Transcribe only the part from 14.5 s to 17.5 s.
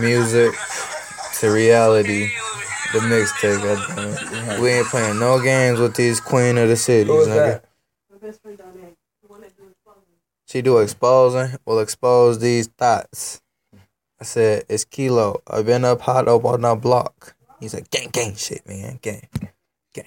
it's KeeLow. I've been up hot up on that block.